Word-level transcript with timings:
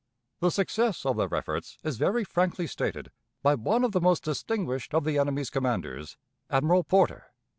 The 0.39 0.49
success 0.49 1.05
of 1.05 1.17
their 1.17 1.31
efforts 1.35 1.77
is 1.83 1.97
very 1.99 2.23
frankly 2.23 2.65
stated 2.65 3.11
by 3.43 3.53
one 3.53 3.83
of 3.83 3.91
the 3.91 4.01
most 4.01 4.23
distinguished 4.23 4.95
of 4.95 5.03
the 5.03 5.19
enemy's 5.19 5.51
commanders 5.51 6.17
Admiral 6.49 6.83
Porter. 6.83 7.27